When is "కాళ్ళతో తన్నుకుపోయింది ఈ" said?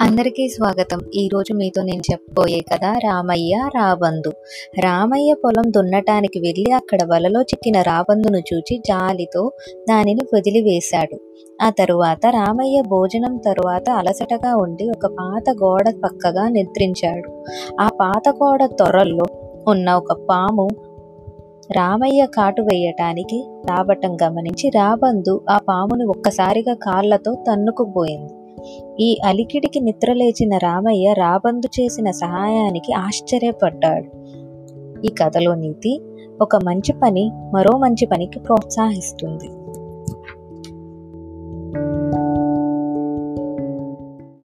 26.74-29.20